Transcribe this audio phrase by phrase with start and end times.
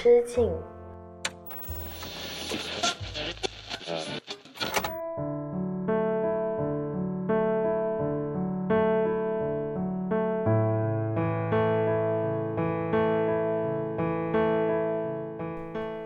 [0.00, 0.48] 之境。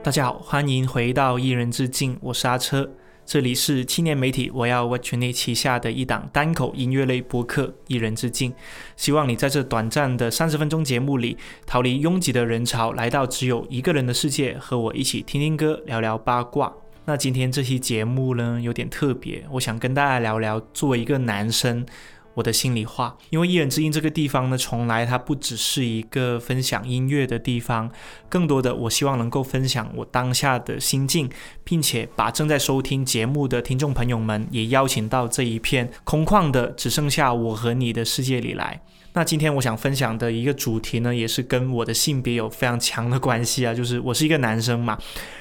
[0.02, 2.88] 大家好，欢迎回到一人之境，我是阿车。
[3.32, 8.50] 这里是青年媒体我要 Watch 内旗下的一档单口音乐类播客《一人之境》，
[8.94, 16.70] 希望你在这短暂的三十分钟节目里，逃离拥挤的人潮，来到只有一个人的世界，和我一起听听歌，聊聊八卦。
[17.06, 21.86] 那今天这期节目呢，有点特别，我想跟大家聊聊，作为一个男生。
[22.34, 27.90] 我的心里话，因为一人之音这个地方呢，从来它不只是一个分享音乐的地方，
[28.28, 31.28] 更多的我希望能够分享我当下的心境，
[31.62, 38.82] 并且把正在收听节目的听众朋友们也邀请到这一片空旷的只剩下我和你的世界里来。
[39.14, 44.96] 那今天我想分享的一个主题呢，也是跟我的性别有非常强的关系啊，就是我是一个男生嘛，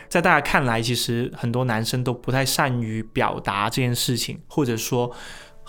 [0.09, 5.09] 在大家看来，其实很多男生都不太善于表达这件事情，或者说。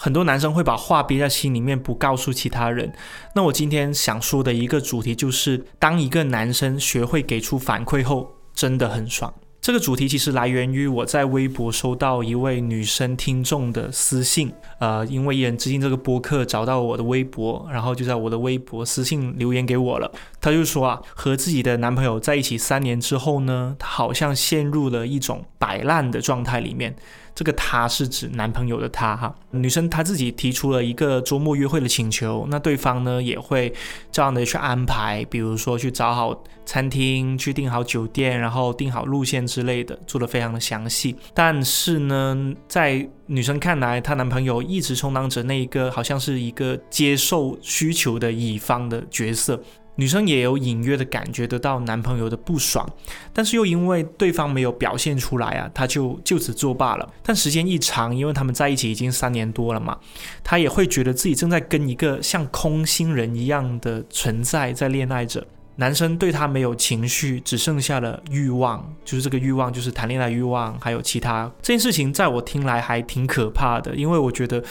[0.02, 2.92] 很多男生会把话憋在心里面，不告诉其他人。
[3.36, 9.32] 那我今天想说的一个主题就是，当一个男生学会给出反馈后，真的很爽。
[9.60, 20.10] 这个主题其实来源于我在微博收到一位女生听众的私信，呃，因为一人之境这个播客找到我的微博，然后就在我的微博私信留言给我了。
[20.40, 26.96] 她就说啊，和自己的男朋友在一起三年之后呢，她好像陷入了一种摆烂的状态里面。
[27.34, 33.72] 这个他是指男朋友的他哈，女生她自己提出了一个周末约会的请求，那对方呢也会
[34.10, 41.16] 这样的去安排，比如说去找好餐厅，去订好酒店，然后订好路线之类的，做的非常的详细。
[41.32, 49.60] 但是呢，在女生看来，她男朋友一直充当着那一个好像是一个接受需求的乙方的角色。
[49.96, 52.88] 女生也有隐约的感觉得到男朋友的不爽，
[53.32, 57.06] 但是又因为对方没有表现出来啊，她就就此作罢了。
[57.22, 59.98] 但时间一长，因为他们在一起已经三年多了嘛，
[60.42, 65.46] 她也会觉得自己正在跟一个像空心人一样的存在在恋爱着。
[65.76, 74.64] 男生对她没有情绪，只剩下了欲望，就是这个欲望就是谈恋爱欲望，还有其他这件事情，在我听来还挺可怕的，因为我觉得。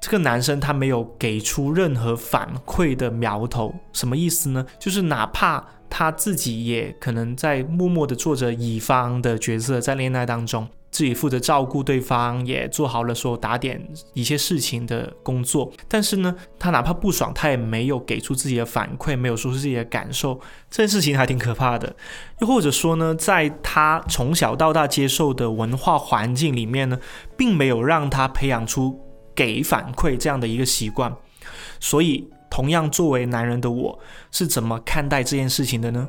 [0.00, 4.64] 这个男生他没有给出任何反馈的苗头，什么意思呢？
[4.78, 13.78] 就是哪怕他自己也可能在默默的做着乙方的角色，在恋爱当中自己负责照顾对方，也做好了说打点
[14.14, 15.70] 一些事情的工作。
[15.86, 20.40] 但是呢，他哪怕不爽，他也没有给出自己的反馈，没有说出自己的感受，
[20.70, 21.94] 这件事情还挺可怕的。
[22.40, 26.98] 又或者说呢，在他从小到大接受的文化环境里面呢，
[27.36, 28.98] 并没有让他培养出。
[29.40, 31.10] 给反馈这样的一个习惯，
[31.80, 33.98] 所以同样作为男人的我
[34.30, 36.06] 是怎么看待这件事情的呢？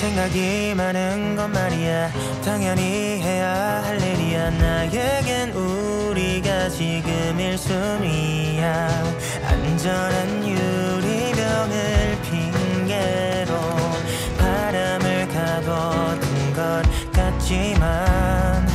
[0.00, 2.10] 생각이 많은 건 말이야.
[2.42, 4.48] 당연히 해야 할 일이야.
[4.48, 8.88] 나에겐 우리가 지금 일순위야.
[9.44, 13.52] 안전한 유리병을 핑계로
[14.38, 16.82] 바람을 가둬둔 것
[17.12, 18.66] 같지만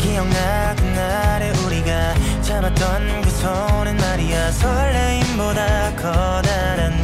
[0.00, 4.50] 기억나 그날에 우리가 잡았던 그 손은 말이야.
[4.50, 7.01] 설레임보다 커다란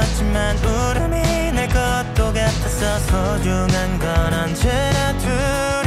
[0.00, 5.79] 울었지만 울음이 내 것도 같아서 소중한 건 언제나 둘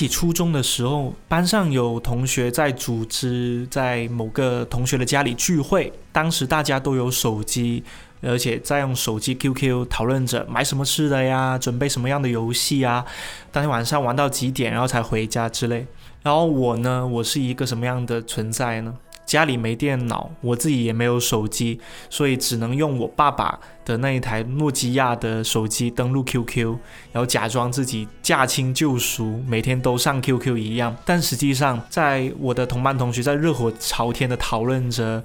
[0.00, 7.84] 起初中的时候，班上有同学在组织在某个同学的家里聚会，当时大家都有手机，
[8.22, 13.04] 而且在用手机 QQ 讨论着买什么吃的呀，准备什么样的游戏啊，
[13.52, 15.86] 当天晚上玩到几点，然后才回家之类。
[16.22, 18.94] 然后我呢，我是一个什么样的存在呢？
[19.30, 26.76] 家里没电脑，我自己也没有手机，所以只能用我爸爸的那一台诺基亚的手机登录 QQ，
[27.12, 30.96] 然后假装自己驾轻就熟，每天都上 QQ 一样。
[31.04, 35.22] 但实际上，在我的同班同学在热火朝天的讨论着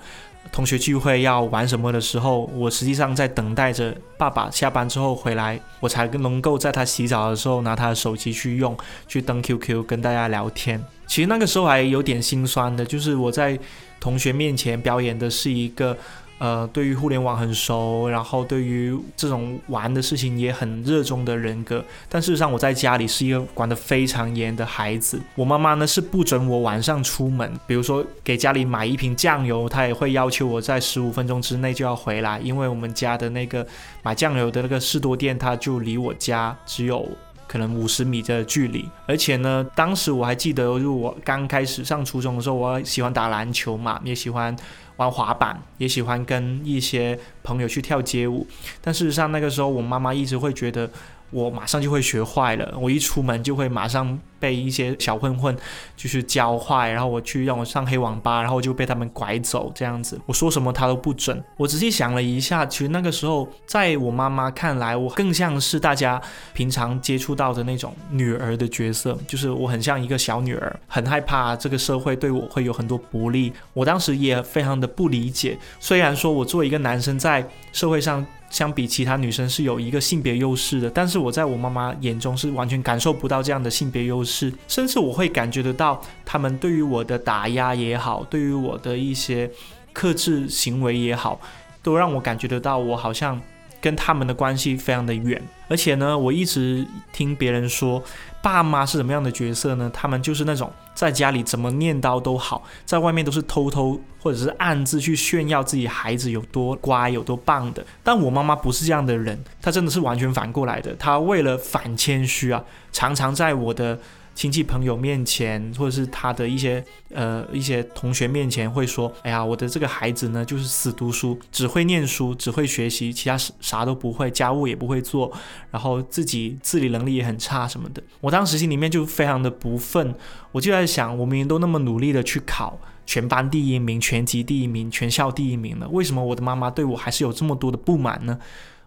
[0.52, 8.78] 同学聚会要玩什么的时候，我实际上在等待着爸爸下班之后回来，我才能够在他洗澡的时候拿他的手机去用，
[9.08, 10.84] 去登 QQ 跟大家聊天。
[11.08, 13.60] 其实那个时候还有点心酸的，就是我在。
[13.98, 15.98] 同学面前表演的是一个，
[16.38, 21.84] 呃，对于互联网很熟，然后对于这种玩的事情也很热衷的人格。
[22.10, 25.20] 但事实上，我在家里是一个管得非常严的孩子。
[25.36, 33.66] 我妈妈呢是不准我晚上出门，比如说给家里买一瓶酱油，她也会要求我在十五分钟之内就要回来，因为我们家的那个
[34.04, 37.08] 买酱油的那个士多店，它就离我家只有。
[37.48, 44.54] 可能五十米的距离，而且呢，当时我还记得，就我刚开始上初中的时候，我喜欢打篮球嘛，也喜欢
[44.98, 48.46] 玩滑板，也喜欢跟一些朋友去跳街舞。
[48.82, 50.90] 但事实上，那个时候我妈妈一直会觉得
[51.36, 54.18] 我马上就会学坏了，我一出门就会马上。
[54.38, 55.56] 被一些小混混
[55.96, 60.20] 就是教坏，然后我去让我上黑网吧，然后就被他们拐走这样子。
[60.28, 61.42] 我说什么他都不准。
[61.58, 66.22] 我仔细想了一下，其实那个时候在我妈妈看来，我更像是大家
[66.54, 73.52] 平常接触到的那种女儿的角色，就是我很像一个小女儿，很害怕这个社会对我会有很多不利。
[73.74, 78.24] 我当时也非常的不理解，虽然说我作为一个男生在社会上
[78.56, 84.50] 相比其他女生是有一个性别优势的，但是我在我妈妈眼中是完全感受不到这样的性别优势。
[84.66, 89.52] 甚至我会感觉得到，他们对于我的打压也好，对于我的一些
[89.92, 91.38] 克制行为也好，
[91.84, 93.42] 都让我感觉得到，我好像
[93.82, 95.42] 跟他们的关系非常的远。
[95.68, 98.02] 而且呢，我一直听别人说，
[98.46, 99.90] 爸妈是什么样的角色呢？
[99.92, 107.84] 他们就是那种在家里怎么念叨都好，在外面都是偷偷或者是暗自去炫耀自己孩子有多乖、有多棒的。
[108.04, 110.94] 但我妈妈不是这样的人，她真的是完全反过来的。
[110.98, 113.98] 她为了反谦虚啊，常常在我的。
[114.36, 116.84] 亲戚朋友面前，或者是他的一些
[117.14, 125.32] 呃一些同学面前，会说：“哎呀，我的这个孩子呢，就是死读书，只会念书，只会学习，其他啥都不会，家务也不会做，
[125.72, 130.14] 然后自己自理能力也很差什么的。”我当时心里面就非常的不忿，
[130.52, 138.38] 我就在想，我明明都那么努力的去考全班第一名、全级第一名、全校第一名了，为什么我的妈妈对我还是有这么多的不满呢？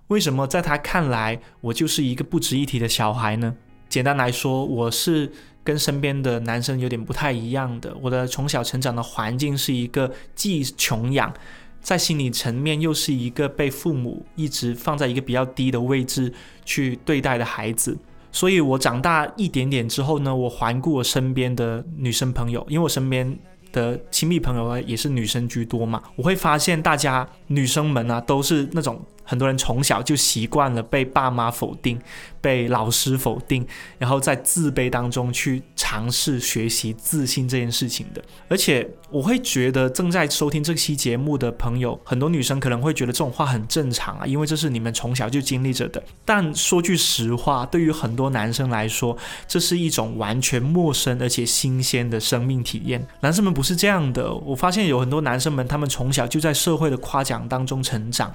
[0.08, 3.54] 为什么在她看来，我就是一个不值一提的小孩呢？
[3.88, 5.30] 简单来说，我是
[5.64, 7.94] 跟身边的男生有点不太一样的。
[8.00, 11.32] 我的从小成长的环境是一个既穷养，
[11.80, 16.32] 在心理层面又是一个被父母一直放在一个比较低的位置
[16.64, 17.96] 去对待的孩子。
[18.30, 23.38] 所以我长大一点点之后呢，我环顾我身边的女生朋友，因为我身边
[23.78, 29.00] 的亲密朋友啊也是女生居多嘛，我会发现大家女生们啊都是那种。
[29.30, 32.00] 很多人从小就习惯了被爸妈否定，
[32.40, 33.66] 被老师否定，
[33.98, 38.24] 然后在自卑当中去尝试学习自信这件事情的。
[38.48, 46.02] 而且我会觉得正在收听这期节目的朋友，很多女生可能会觉得这种话很正常啊，因为这是你们从小就经历着的。
[46.24, 49.14] 但说句实话，对于很多男生来说，
[49.46, 53.06] 这是一种完全陌生而且新鲜的生命体验。
[53.20, 58.32] 男生们不是是这样的，我发现有很多男生们，他们从小就在社会的夸奖当中成长。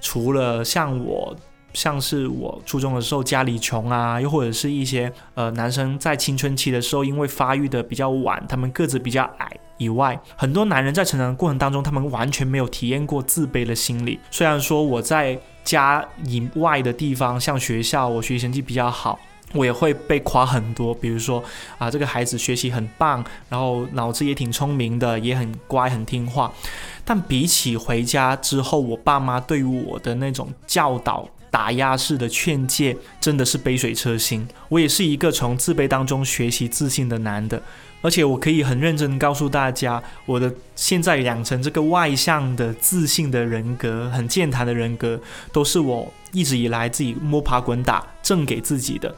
[0.00, 1.32] 除了像我，
[1.72, 14.18] 像是我初中的时候家里穷啊，又或者是一些呃男生在青春期的时候，因为发育的比较晚，他们个子比较矮以外，很多男人在成长的过程当中，他们完全没有体验过自卑的心理。
[14.32, 19.20] 虽然说我在家以外的地方，像学校，我学习成绩比较好。
[19.54, 21.42] 我也会被夸很多，比如说
[21.78, 26.52] 啊，这个孩子学习很棒，然后脑子也挺聪明的，也很乖很听话。
[27.04, 34.46] 但比起回家之后，我爸妈对于我的那种教导、打压式的劝诫，真的是杯水车薪。
[34.68, 37.62] 我也是一个从自卑当中学习自信的男的，
[38.00, 45.20] 而且我可以很认真告诉大家，我的现在养成这个外向的自信的人格，很健谈的人格，
[45.52, 49.14] 都是我一直以来自己摸爬滚打挣给自己的。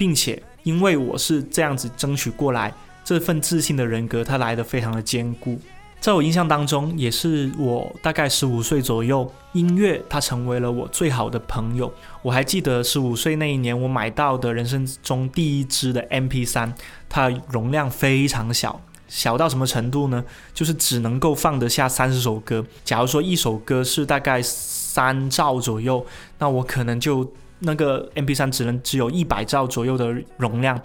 [0.00, 2.72] 并且，因为我是这样子争取过来，
[3.04, 5.60] 这份自信的人格，它来的非常的坚固。
[6.00, 11.92] 在我印象当中，也是我大概十五岁左右，音乐它成为了我最好的朋友。
[12.22, 16.72] 我还记得十五岁那一年，我买到的人生中第一支的 MP3，
[17.06, 20.24] 它容量非常小，小到什么程度呢？
[20.54, 22.64] 就是只能够放得下三十首歌。
[22.86, 26.06] 假如说一首歌是大概三兆左右，
[26.38, 27.30] 那我可能就
[27.60, 30.80] 那个 MP3 只能只有一百兆左右的容量。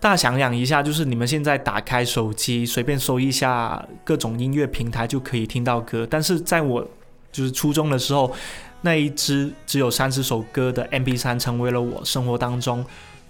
[0.00, 6.06] 大家想想一下，就是你们现在打开手机，随便搜一下各种音乐平台就可以听到歌。
[6.08, 6.86] 但是在我
[7.32, 8.30] 就是初中的时候，
[8.82, 12.84] 那一只只有三十首歌的 MP3 成为了我生活当中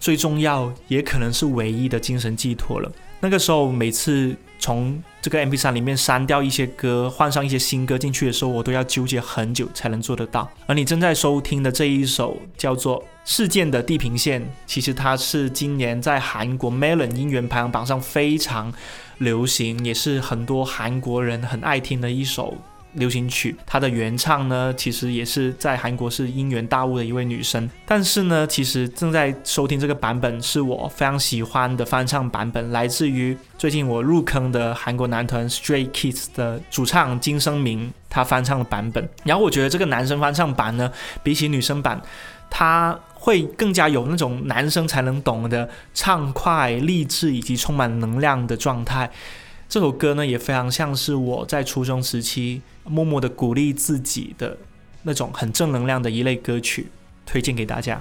[0.05, 2.93] 最重要，也可能是唯一的精神寄托了。
[3.21, 10.47] 那个时候，每次从这个 MP3 里面删掉一些歌，换上一些新歌进去的时候，我都要纠结很久才能做得到。
[10.67, 18.71] 而你正在收听的这一首叫做《事件的地平线》，其实它是今年在韩国 Melon 音源排行榜上非常
[19.17, 22.59] 流行，也是很多韩国人很爱听的一首。
[22.95, 27.69] 流行曲，它的原唱呢，其实也是在韩国是音源大物的一位女生。
[27.87, 39.09] 但是呢，其实正在收听这个版本是我非常喜欢的翻唱版本，来自于最近我入坑的韩国男团 Stray Kids 的主唱金生明，他翻唱的版本。
[39.25, 40.91] 然后我觉得这个男生翻唱版呢，
[41.23, 42.01] 比起女生版，
[42.49, 49.11] 他会更加有那种男生才能懂的畅快、励志以及充满能量的状态。
[49.67, 54.57] 这首歌呢，也非常像是我在初中时期默默的鼓励自己的
[55.03, 56.89] 那种很正能量的一类歌曲，
[57.27, 58.01] 推荐给大家。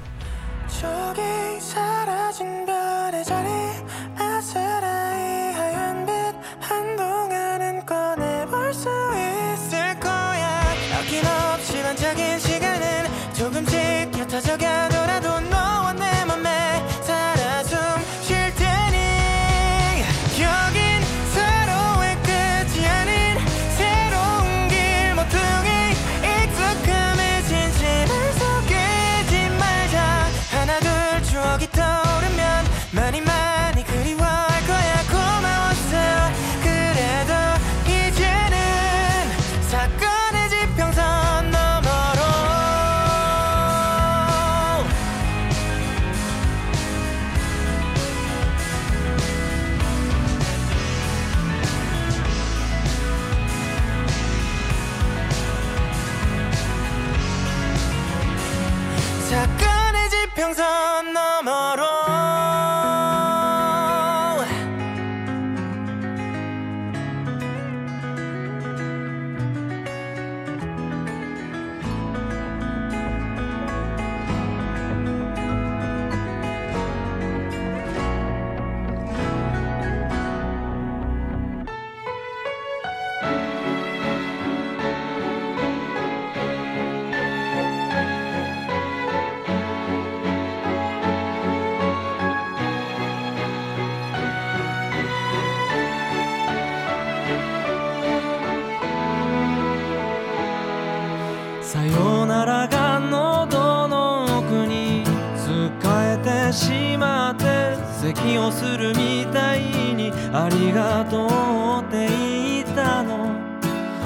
[108.53, 109.61] するみたい
[109.95, 113.33] にありがとうって言ったの？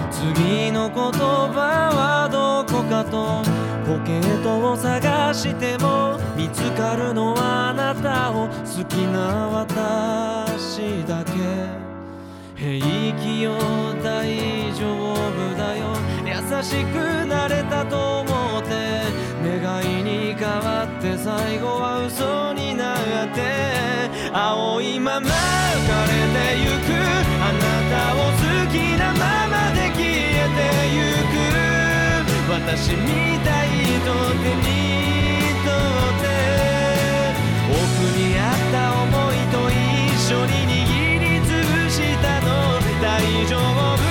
[0.10, 3.44] 次の言葉はどこかと
[3.86, 11.32] ポケットを探しても見つかるのはあなたを好きな私だけ。
[12.56, 13.54] 平気よ
[14.01, 15.86] 大丈夫だよ。
[16.25, 18.70] 優しくなれたと思って
[19.44, 22.98] 願いに変わって最後は嘘になっ
[23.36, 23.76] て。
[24.39, 25.34] 青いまま浮か
[26.06, 26.94] れてゆく。
[27.41, 30.62] あなたを好きなままで消えて
[30.94, 31.01] ゆ
[31.34, 32.46] く。
[32.51, 33.67] 私みたい
[34.06, 34.13] と
[34.44, 34.70] 手に
[35.65, 36.24] とって。
[37.65, 37.74] 奥
[38.15, 39.75] にあった思いと一
[40.22, 42.48] 緒に握りつぶしたの。
[43.01, 43.06] 大
[43.48, 44.07] 丈夫。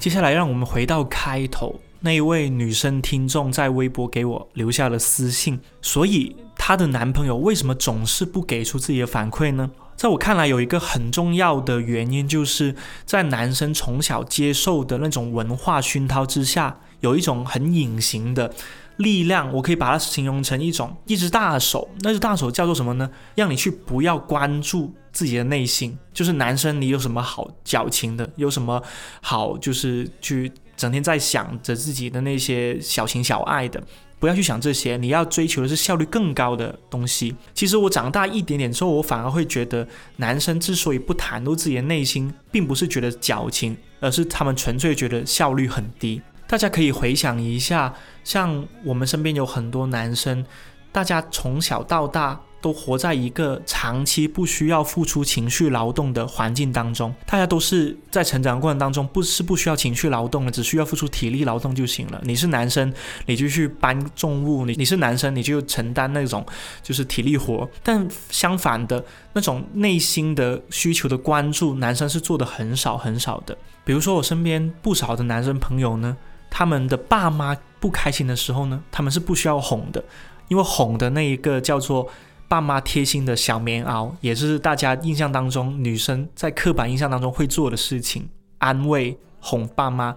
[0.00, 5.60] 接下来，让我们回到开头那一位女生听众在微博给我留下了私信。
[5.82, 9.70] 所以，她的男朋友为什么总是不给出自己的反馈呢？
[9.96, 18.50] 在我看来，有一个很重要的原因，就是在男生从小接受的那种文化熏陶之下，有一种很隐形的
[18.96, 21.86] 力量，我可以把它形容成一种一只大手。
[22.00, 23.10] 那只大手叫做什么呢？
[23.34, 28.82] 让你去不要关注自己的内心，就是男生你有什么好矫情的，有什么
[29.20, 33.82] 好就是去整天在想着自己的那些小情小爱的。
[34.18, 37.34] 不要去想这些，你要追求的是效率更高的东西。
[37.54, 46.20] 其实我长大一点点之后，我反而会觉得，男生之所以不袒露自己的内心，并不是觉得矫情，而是他们纯粹觉得效率很低。
[46.46, 50.44] 大家可以回想一下，像我们身边有很多男生，
[50.92, 52.38] 大家从小到大。
[52.60, 62.20] 都活在一个长期不需要付出情绪劳动的环境当中，大家都是在成长过程当中不是不需要情绪劳动的，只需要付出体力劳动就行了。
[62.24, 62.92] 你是男生，
[63.26, 66.44] 你就去搬重物；你你是男生，你就承担那种
[66.82, 67.68] 就是体力活。
[67.82, 69.02] 但相反的
[69.32, 73.56] 那种内心的需求的关注，男生是做的很少很少的。
[73.84, 76.16] 比如说我身边不少的男生朋友呢，
[76.50, 80.04] 他们的爸妈不开心的时候呢，他们是不需要哄的，
[80.48, 82.06] 因为哄的那一个叫做。
[82.50, 88.28] 爸妈贴心的小棉袄，也是大家印象当中女生在刻板印象当中会做的事情，
[88.58, 90.16] 安慰哄爸妈。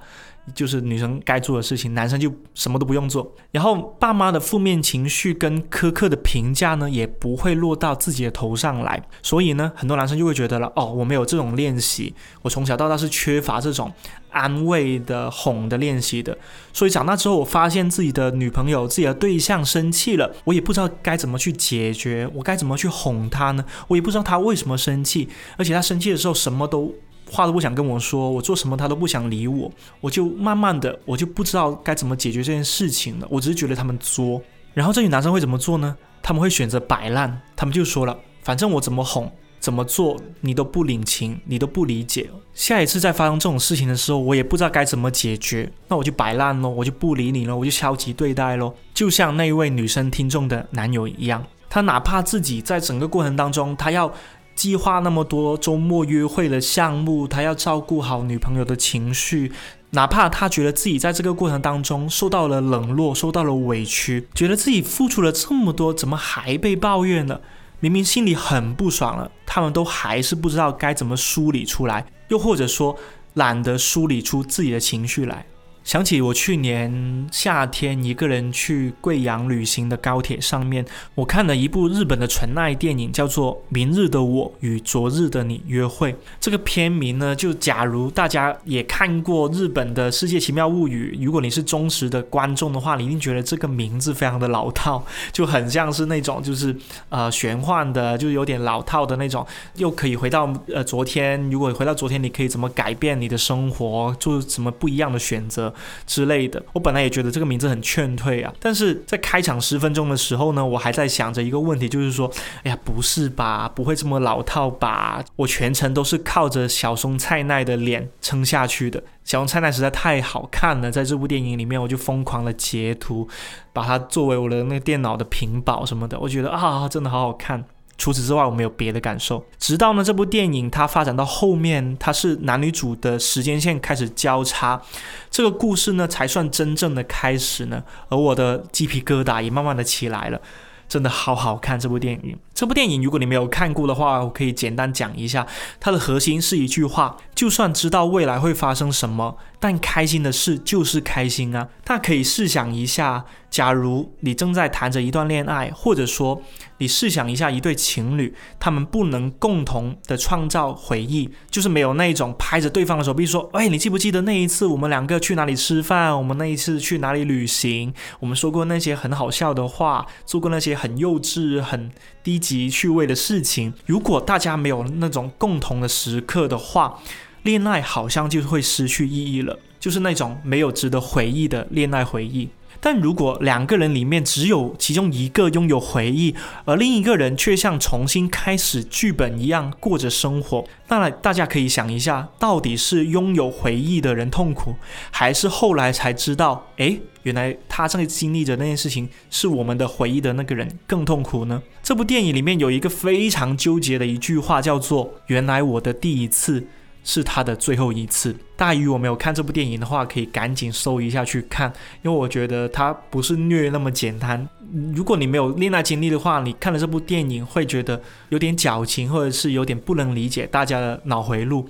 [0.54, 3.34] 就是女生该做的事情，男生就什么都不用做。
[3.52, 9.02] 然后爸妈的负面情绪跟苛刻的评价呢，也不会落到自己的头上来。
[9.22, 13.92] 所以呢，很多男生就会觉得了，哦，我没有这种练习，我从小到大是缺乏这种
[14.32, 16.38] 安慰的哄的练习的。
[16.74, 23.64] 所以长大之后，我发现自己的女朋友、自己的对象生气了，我也不知道该怎么去解决，我该怎么去哄她呢？
[23.88, 26.94] 我也不知道她为什么生气，而且她生气的时候什么都。
[27.34, 33.28] 话都不想跟我说，我做什么他都不想理我，我就慢慢的我就不知道该怎么解决这件事情了。
[33.30, 34.40] 我只是觉得他们作，
[34.74, 35.98] 然后这女男生会怎么做呢？
[36.22, 42.30] 他们会选择摆烂，他们就说了，反正我怎么哄怎么做你都不领情，你都不理解。
[42.54, 48.74] 下一次再发生这种事情的时候，我也不知道该怎么解决，那我就摆烂喽，我就不理你了，我就消极对待喽。
[48.94, 54.14] 就像那一位女生听众的男友一样，他哪怕自己在整个过程当中，他要。
[54.56, 59.52] 计划那么多周末约会的项目，他要照顾好女朋友的情绪，
[59.92, 67.40] 哪怕他觉得自己在这个过程当中受到了冷落，受到了委屈，觉得自己付出了这么多，怎么还被抱怨呢？
[67.80, 72.98] 明明心里很不爽了，他们都还是不知道该怎么梳理出来，又或者说
[73.34, 75.46] 懒得梳理出自己的情绪来。
[75.84, 86.14] 想起我去年夏天一个人去贵阳旅行的高铁上面，我看了一部日本的纯爱电影，叫做《明日的我与昨日的你约会》。
[86.40, 96.74] 这个片名呢，就假如大家也看过日本的《世界奇妙物语》，如果你是忠实的观众的话，你一定觉得这个名字非常的老套，就很像是那种就是
[97.10, 99.46] 呃玄幻的，就有点老套的那种。
[99.76, 105.73] 又可以回到呃昨天，如果回到昨天，你可以怎么改变你的生活，做什么不一样的选择？
[106.06, 112.32] 之类的，我本来也觉得这个名字很劝退啊，但是在开场十分钟的时候呢，我还在想着一个问题，就是说，
[112.64, 115.24] 哎呀，不是吧，不会这么老套吧？
[115.36, 123.28] 我全程都是靠着小松菜奈的脸撑下去的，小松菜奈实在太好看了，在这部电影里面，我就疯狂的截图，
[123.72, 127.64] 把它作为我的那个电脑的屏保什么的，我觉得啊，真的好好看。
[127.98, 129.46] 除此之外，我没有别的感受。
[129.58, 134.82] 直到呢，这部电影它发展到后面，它是男女主的时间线开始交叉，
[135.30, 137.84] 这个故事呢才算真正的开始呢。
[138.10, 140.42] 而我的鸡皮疙瘩也慢慢的起来了。
[140.90, 142.38] 真的好好看这部电影。
[142.54, 145.48] 这部电影如果你没有看过的话，我可以简单讲一下。
[145.80, 151.68] 它的核心是一句话：就算知道未来会发生什么，但开心的事就是开心啊。
[151.84, 156.40] 大家可以试想一下，假如你正在谈着一段恋爱，或者说
[156.84, 166.16] 你试想一下一对情侣，他们不能共同的创造回忆，就是没有那一种拍着对方的手臂说：“哎，你记不记得那一次我们两个去哪里吃饭？
[166.16, 167.94] 我们那一次去哪里旅行？
[168.20, 171.92] 我们说过那些很好笑的话，做过那些。”很幼稚、很
[172.24, 177.00] 低级趣味的事情，如果大家没有那种共同的时刻的话，
[177.44, 182.50] 恋爱好像就会失去意义了，就是那种没有值得回忆的恋爱回忆。
[182.80, 194.76] 但如果两个人里面只有其中一个拥有回忆，而另一个人却像重新开始剧本一样过着生活，那大家可以想一下，到底是拥有回忆的人痛苦，
[195.12, 201.62] 还是后来才知道，诶，原来他正经历着那件事情是我们的回忆的那个人更痛苦呢？
[201.82, 206.68] 这部电影里面有一个非常纠结的一句话，叫做“原来我的第一次”。
[207.04, 208.36] 是他的最后一次。
[208.56, 214.48] 大鱼，我没有看这部电影的话，可以赶紧搜一下去看，因为我觉得它不是虐那么简单。
[214.96, 221.68] 如果你没有恋爱经历的话，你看了这部电影会觉得有点矫情，或者是有点不能理解大家的脑回路。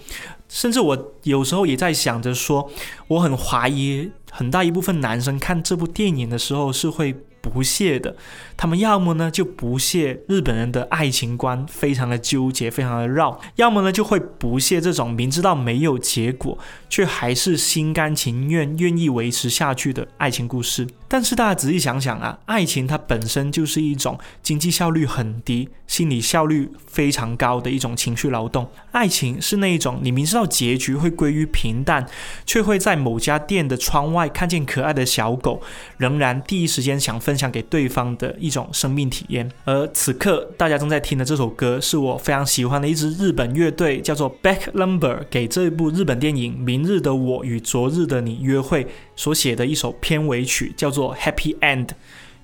[0.47, 2.69] 甚至我有时候也在想着说，
[3.07, 7.15] 我很怀疑很大一部分男生看这部电影的时候是会。
[7.49, 8.15] 不屑的，
[8.55, 16.57] 他们要么呢就不屑日本人的爱情观，非常的纠结，非常的绕；要么呢就会不屑这种明知道没有结果，
[16.89, 20.87] 却还是心甘情愿愿意维持下去的爱情故事。
[21.09, 28.67] 但是大家仔细想想啊，爱情它本身就是一种经济效率很低、心理效率非常高的一种情绪劳动。
[28.93, 32.07] 爱情是那一种你明知道结局会归于平淡，
[32.45, 35.61] 却会在某家店的窗外看见可爱的小狗，
[35.97, 37.32] 仍然第一时间想分。
[37.33, 39.51] 分享给对方的一种生命体验。
[39.65, 48.83] 而此刻大家正在听的这首歌，是我非常喜欢的一支日本乐队，叫做 Back Number，给这一部日本电影《明日的我与昨日的你约会》
[49.15, 51.89] 所写的一首片尾曲，叫做 Happy End。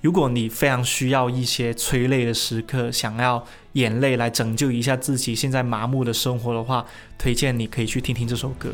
[0.00, 6.84] 如果你非常需要一些催泪的时刻，想要眼泪来拯救一下自己现在麻木的生活的话，
[7.16, 8.70] 推荐你可以去听听这首歌。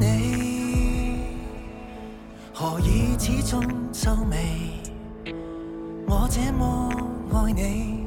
[0.00, 1.36] 你
[2.52, 4.80] 何以始终皱眉
[6.06, 6.90] 我这么
[7.32, 8.06] 爱你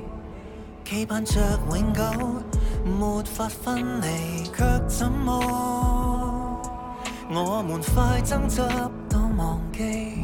[0.83, 1.39] 期盼着
[1.69, 2.03] 永久
[2.83, 5.81] 没法分离却怎么
[7.33, 8.61] 我们快争执
[9.09, 10.19] 到忘记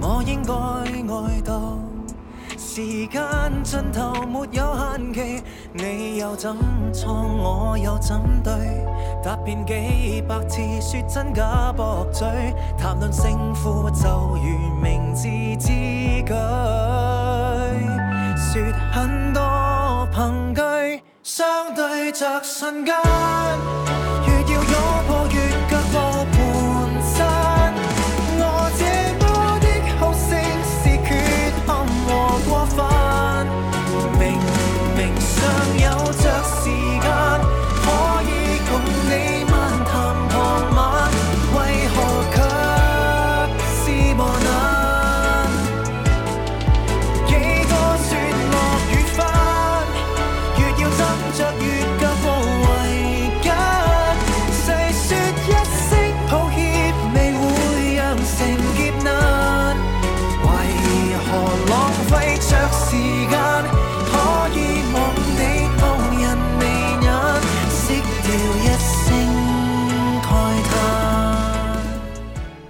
[0.00, 1.78] 我应该爱到
[2.56, 3.22] 时间
[3.62, 6.56] 尽头没有限期你又怎
[6.92, 8.52] 错我又怎对
[9.28, 12.26] 答遍几百次，说真假驳嘴，
[12.78, 16.32] 谈论胜负就如明智之举，
[18.38, 22.96] 说很多凭据，相对着瞬间。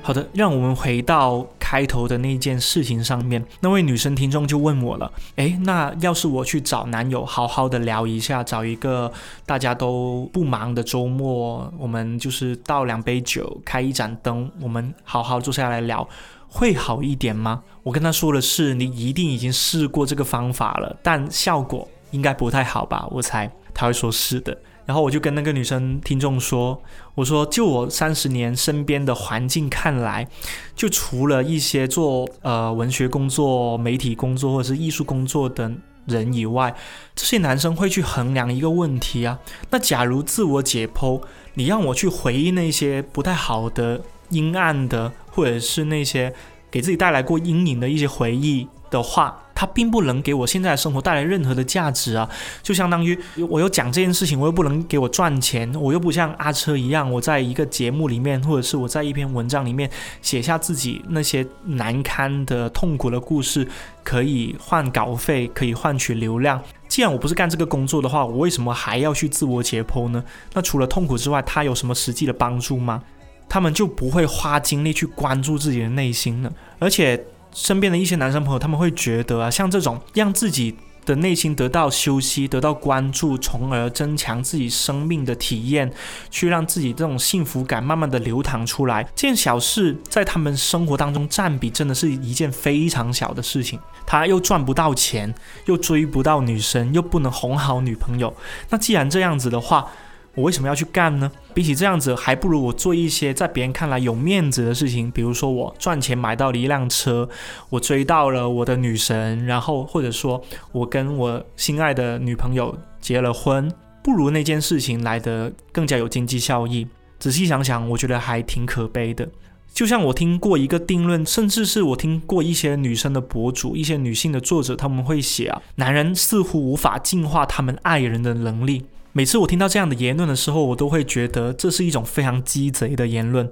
[0.09, 3.45] 好的，让我们回到开头的那件事情上面。
[3.61, 9.13] 那位女生听众就问我了：“诶，那要是我去找男友，好好的聊一下，找一个
[9.45, 16.09] 大家都不忙的周末，我们就是倒两杯酒，开一盏灯，我们好好坐下来聊，
[16.49, 24.57] 会好一点吗？”我跟她说的是：“你一定已经试过这个方法了，但效果应该不太好吧？”我猜他会说是的。
[24.89, 26.81] 然后我就跟那个女生听众说
[27.15, 30.27] ：“我说，就我三十年身边的环境看来，
[30.75, 35.71] 就除了一些做呃文学工作、媒体工作或者是艺术工作的
[36.07, 36.75] 人以外，
[37.15, 39.39] 这些男生会去衡量一个问题啊。
[39.69, 41.21] 那假如自我解剖，
[41.53, 46.33] 你让我去回忆那些不太好的、阴暗的，或者是那些
[46.71, 52.31] 给自己带来过阴影的一些回忆的话。”它并不能给我现在的生活带来任何的价值啊！
[52.63, 53.19] 就相当于
[53.49, 59.91] 我又讲这件事情，我又不能给我赚钱，我又不像阿车一样，我在一个节目里面，或者是我在一篇文章里面
[60.23, 63.67] 写下自己那些难堪的、痛苦的故事，
[64.05, 66.63] 可以换稿费，可以换取流量。
[66.87, 70.23] 既然我不是干这个工作的话，我为什么还要去自我解剖呢？
[70.53, 73.03] 那除了痛苦之外，它有什么实际的帮助吗？
[73.49, 77.21] 他们就不会花精力去关注自己的内心了，而且。
[77.59, 85.93] 身边的一些男生朋友，他们会觉得啊，像这种让自己的内心得到休息、得到关注，从而增强自己生命的体验，
[86.31, 93.81] 去让自己这种幸福感慢慢的流淌出来，这件小事在他们生活当中占比真的是一件非常小的事情。
[94.07, 95.35] 他又赚不到钱，
[95.67, 98.33] 又追不到女生，又不能哄好女朋友。
[98.71, 99.91] 那既然这样子的话，
[100.39, 101.29] 我为什么要去干呢？
[101.53, 107.29] 比起这样子，还不如我做一些在别人看来有面子的事情，比如说我赚钱买到了一辆车，
[107.71, 113.69] 我追到了我的女神，然后或者说我跟我心爱的女朋友结了婚，
[114.01, 116.87] 不如那件事情来得更加有经济效益。
[117.19, 119.29] 仔细想想，我觉得还挺可悲的。
[119.75, 128.85] 就像我听过一个定论，甚至是我听过一些女生的博主、一些女性的作者，他们会写啊，男人似乎无法净化他们爱人的能力。
[129.19, 133.51] 每次我听到这样的言论的时候，我都会觉得这是一种非常鸡贼的言论，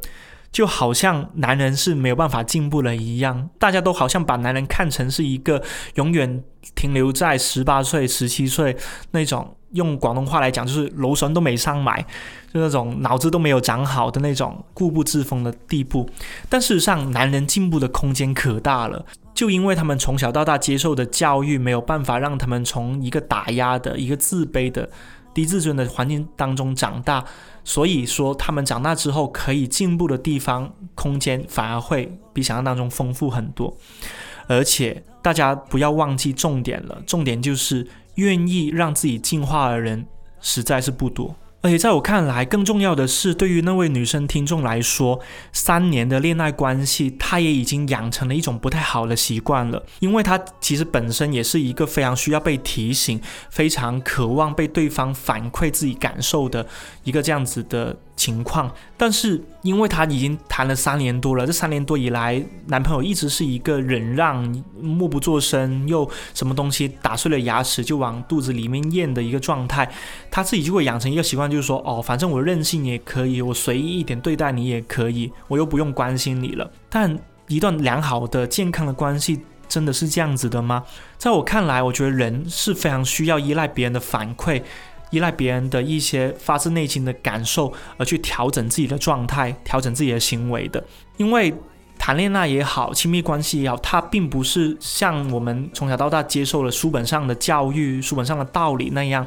[0.52, 3.50] 就好像男人是没有办法进步了一样。
[3.58, 5.60] 大家都好像把男人看成是一个
[5.96, 6.40] 永远
[6.76, 8.76] 停留在十八岁、十七岁
[9.10, 12.00] 那种，用广东话来讲就是“楼神都没上买”，
[12.54, 16.08] 就那种脑子都没有长好的那种固步自封的地步。
[16.48, 24.88] 但事实上，男人进步的空间可大了，就因为他们从小到大接受的教育没有办法让他们从一个打压的、一个自卑的。
[25.36, 27.22] 低自尊的环境当中长大，
[27.62, 33.76] 所以说他们长大之后可以进步的地方空间反而会比想象当中丰富很多。
[34.46, 40.06] 而且大家不要忘记重点了，重点就是愿意让自己进化的人
[40.40, 41.36] 实在是不多。
[41.62, 45.20] 而且在我看来，更重要的是，对于那位女生听众来说，
[45.52, 49.84] 三年的恋爱关系，她也已经养成了一种不太好的习惯了。
[49.98, 56.66] 因为她其实本身也是一个非常需要被提醒、非常渴望被对方反馈自己感受的
[57.02, 57.96] 一个这样子的。
[58.16, 64.42] 情况，但是因为她已经谈了三年多了，这三年多以来，男朋友一直是一个忍让、
[64.80, 69.88] 默不作声，又什么东西打碎了牙齿就往肚子里面咽的一个状态，
[70.30, 76.70] 她自己就会养成一个习惯，就是说，哦，反正我任性也可以，我随意一点对待你也可以，我又不用关心你了。
[76.88, 80.82] 但一段良好的、健康的关系，真的是这样子的吗？
[81.18, 84.62] 在我看来，我觉得人是非常需要依赖别人的反馈。
[85.10, 90.84] 依赖别人的一些发自内心的感受而去调整自己的状态、调整自己的行为的，
[91.16, 91.54] 因为
[91.98, 99.26] 谈恋爱也好，亲密关系也好，它并不是像我们从小到大接受了书本上的教育、书本上的道理那样，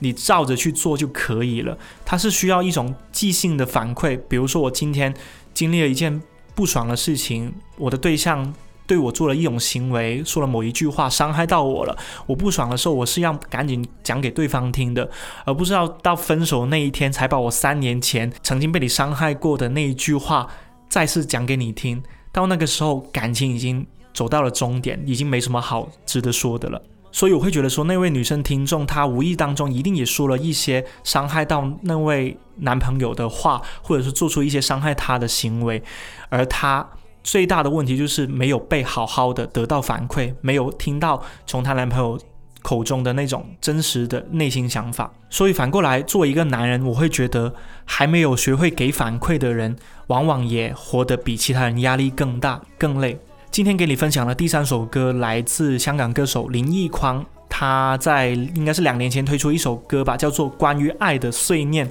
[0.00, 1.76] 你照着去做就可以了。
[2.04, 5.14] 它是需要一种即兴的反馈，比如说我今天
[5.54, 6.20] 经历了一件
[6.54, 8.52] 不爽的事情，我的对象。
[8.90, 11.96] 对我做了一种行为，说了某一句话，伤害到我了。
[12.26, 15.08] 我不爽的时候，我是要赶紧讲给对方听的，
[15.44, 20.48] 而不是要到分手那一天才把我三年前曾经被你伤害过的那一句话
[20.88, 22.02] 再次讲给你听。
[22.32, 26.82] 到那个时候，感情已经走到了终点，已经没什么好值得说的了。
[27.12, 35.80] 所以我会觉得说，那位女生听众她无意当中一定也说了一些伤害到那位男朋友的话，或者是做出一些伤害他的行为，
[36.28, 36.84] 而她。
[37.22, 42.18] 最大的问题就是没有被好好的得到反馈，没有听到从她男朋友
[42.62, 45.10] 口中的那种真实的内心想法。
[45.28, 47.54] 所以反过来，作为一个男人，我会觉得
[47.84, 49.76] 还没有学会给反馈的人，
[50.08, 53.18] 往往也活得比其他人压力更大、更累。
[53.50, 61.88] 今天给你分享的第三首歌，来自香港歌手林奕匡，他在应该是两年前推出一首歌吧，叫做《关于爱的碎念》。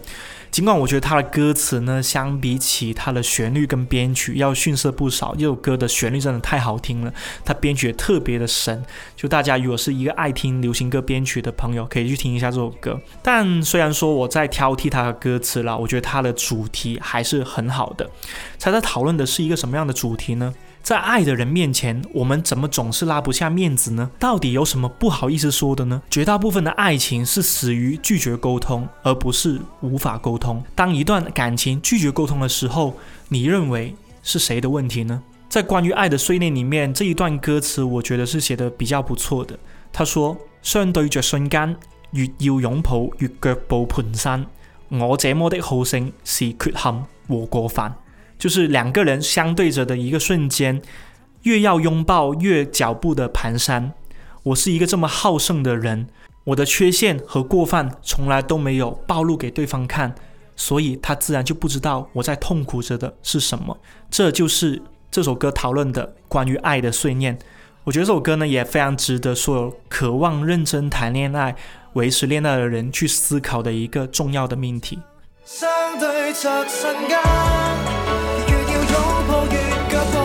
[0.52, 7.14] 尽管我觉得他的歌词呢，相比起他的旋律跟编曲要逊色不少，这首歌的旋律真的太好听了，
[7.46, 8.84] 他编曲也特别的神。
[9.16, 13.00] 就大家如果是一个爱听流行歌编曲的朋友，可以去听一下这首歌。
[13.22, 18.10] 但虽然说我在挑剔他的歌词啦，我觉得他的主题还是很好的。
[18.58, 20.54] 猜他讨论的是一个什么样的主题呢？
[20.82, 24.10] 在爱的人面前，我们怎么总是拉不下面子呢？
[24.18, 26.02] 到底有什么不好意思说的呢？
[26.10, 30.64] 绝大部分的爱情是死于拒绝沟通，而不是无法沟通。
[30.74, 32.96] 当一段感情拒绝沟通的时候，
[33.28, 35.22] 你认为是谁的问題呢？
[35.48, 39.60] 在關於愛的碎念裡面，這一段歌詞我覺得是寫得比較不錯的。
[39.92, 41.76] 他說：相對着瞬间，
[42.12, 44.46] 越要擁抱越腳步蹒跚。
[44.90, 47.94] 我這麼的好胜是缺陷和过犯。
[48.40, 50.82] 就是两个人相对着的一个瞬间，
[51.44, 53.92] 越要拥抱越脚步的蹒跚。
[54.42, 56.08] 我是一个这么好胜的人，
[56.46, 60.16] 我的缺陷和过犯从来都没有暴露给对方看，
[60.56, 63.78] 所以他自然就不知道我在痛苦着的是什么。
[64.10, 64.82] 这就是。
[65.12, 67.36] 这首歌讨论的关于爱的碎念，
[67.84, 71.56] 我觉得这首歌呢也非常值得所有渴望认真谈恋爱、
[71.94, 75.00] 维持恋爱的人去思考的一个重要的命题。
[75.52, 77.18] 相对着瞬间，
[78.48, 78.94] 越要拥
[79.28, 79.58] 抱越
[79.90, 80.16] 脚步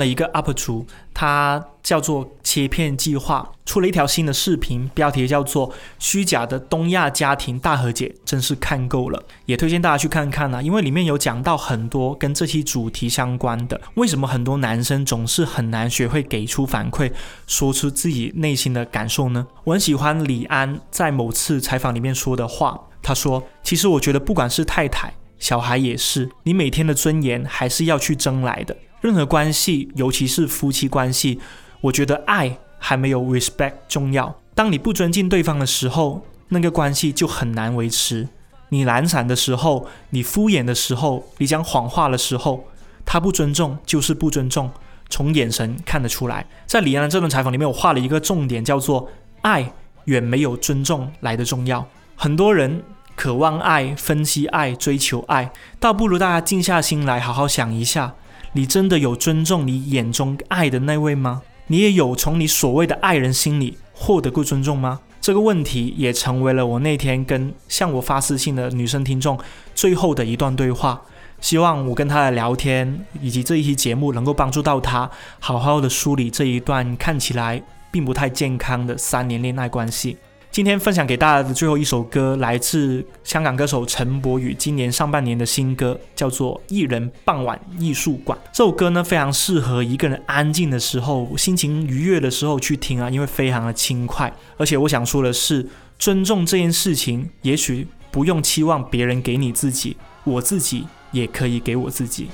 [0.00, 0.84] 了一个 UP 主，
[1.14, 13.80] 他叫做切片计划，出了一条新的视频，标题叫做《虚假的东亚家庭大和解》，真是看够了，也推荐大家去看看啊，因为里面有讲到很多跟这期主题相关的。
[13.94, 17.12] 为什么很多男生总是很难学会给出反馈，
[17.46, 19.46] 说出自己内心的感受呢？
[19.64, 31.40] 我很喜欢李安在某次采访里面说的话，他说：“其实我觉得不管是太太、小孩也是，你每天的尊严，还是要去争来的。”任何关系，尤其是夫妻关系，
[31.80, 34.34] 我觉得爱还没有 respect 重要。
[34.54, 38.28] 当你不尊敬对方的时候，那个关系就很难维持。
[38.68, 42.64] 你懒散的时候，你敷衍的时候，你讲谎话的时候，
[43.04, 44.70] 他不尊重就是不尊重，
[45.08, 46.46] 从眼神看得出来。
[46.66, 49.08] 在李安的这段采访里面，我画了一个重点，叫做
[49.40, 49.72] 爱
[50.04, 51.84] 远没有尊重来的重要。
[52.14, 52.82] 很多人
[53.16, 58.14] 渴望爱、分析爱、追求爱，倒不如大家静下心来，好好想一下。
[58.52, 61.42] 你真的有尊重你眼中爱的那位吗？
[61.68, 65.00] 你也有从你所谓的爱人心里获得过尊重吗？
[65.20, 69.38] 这个问题也成为了我那天跟向我发私信的女生听众
[69.74, 71.00] 最后的一段对话。
[71.40, 80.16] 希望我跟她的聊天以及这一期节目能够帮助到她，好好的梳理这一段看起来并不太健康的三年恋爱关系。
[80.52, 88.36] 今天分享给大家的最后一首歌，来自香港歌手陈柏宇今年上半年的新歌，叫做《一人傍晚艺术馆》。
[88.52, 94.32] 这首歌呢，非常适合一个人安静的时候、心情愉悦的时候去听啊，因为非常的轻快。
[94.56, 95.64] 而且我想说的是，
[96.00, 102.28] 尊重这件事情，也许不用期望别人给你自己，我自己也可以给我自己。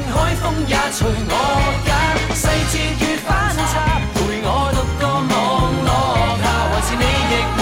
[0.00, 1.34] 海風也隨我
[1.84, 1.90] 揀，
[2.34, 5.30] 細節與反差，陪我獨個網
[5.84, 5.88] 絡
[6.42, 7.60] 下，還是你亦會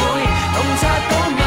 [0.55, 1.43] 洞察到眼。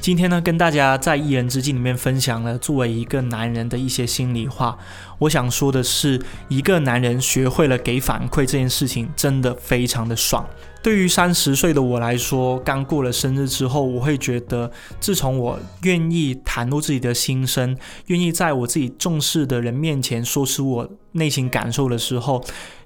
[0.00, 4.76] 今天呢，跟大家在一人之境里面分享了作为一个男人的一些心里话。
[5.18, 10.44] 我想说的是，一个男人学会了给反馈这件事情，真的非常的爽。
[10.82, 17.76] 对于三十岁的我来说，刚过了生日之后，我会觉得，自从我愿意袒露自己的心声，
[18.06, 22.42] 愿意在我自己重视的人面前说出我内心感受的时候，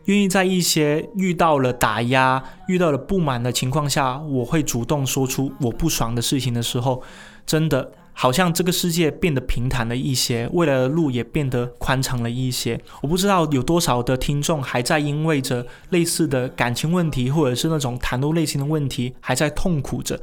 [0.07, 7.01] 愿意在一些遇到了打压、遇到了不满的情况下，我会主动说出我不爽的事情的时候，
[7.47, 12.81] 真的好像这个世界变得平坦了一些，未来的路也变得宽敞了一些。
[13.03, 20.19] 我不知道有多少的听众还在因为着类似的感情问题，或者是那种袒露内心的问题，还在痛苦着。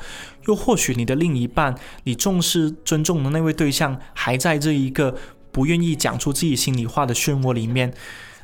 [0.47, 1.75] 又或许你的另一半，
[2.05, 5.15] 你重视、尊重的那位对象，还在这一个
[5.51, 7.93] 不愿意讲出自己心里话的漩涡里面。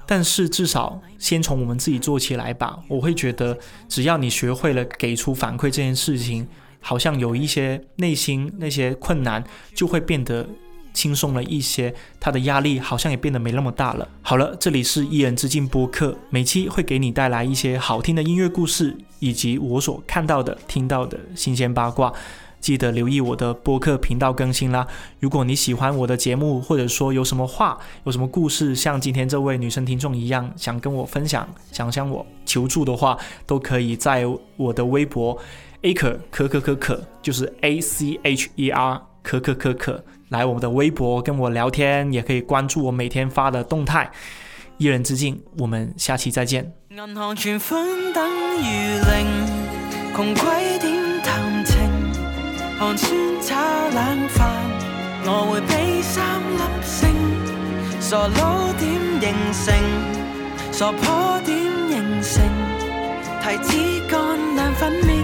[0.05, 2.79] 但是至少先从我们自己做起来吧。
[2.87, 3.57] 我会觉得，
[3.89, 6.47] 只要你学会了给出反馈这件事情，
[6.79, 10.47] 好像有一些内心那些困难就会变得
[10.93, 14.07] 轻松了一些，他的压力好像也变得没那么大了。
[14.21, 22.13] 好了，这里是一人之境播客，每期会给你带来一些好听的音乐故事，以及我所看到的、听到的新鲜八卦。
[22.59, 24.85] 记得留意我的播客频道更新啦！
[25.19, 33.15] 如果你喜欢我的节目，或者说有什么话、有什么故事，像今天这位女生听众一样，想跟我分享、想向我求助的话，
[33.45, 34.25] 都可以在
[34.55, 35.37] 我的微博
[35.81, 44.09] a 可可可可可，就是 A C H E R 可可可可，来我们的微博跟我聊天，也可以关注我每天发的动态。
[44.77, 46.71] 一人之境，我們下期再見。
[46.89, 48.27] 銀行存款等
[48.59, 49.27] 於零，
[50.15, 51.75] 窮鬼點談情？
[52.79, 53.11] 寒酸
[53.41, 53.55] 炒
[53.89, 54.39] 冷飯，
[55.25, 57.09] 我會俾三粒星。
[57.99, 58.87] 傻佬點
[59.19, 59.33] 形
[59.65, 59.75] 成？
[60.71, 61.57] 傻婆點
[61.89, 62.45] 形成？
[63.41, 63.67] 提子
[64.09, 65.23] 乾兩粉滅，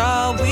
[0.00, 0.49] shall we